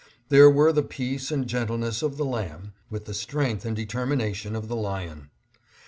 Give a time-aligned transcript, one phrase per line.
[0.29, 4.67] There were the peace and gentleness of the lamb, with the strength and determination of
[4.67, 5.29] the lion.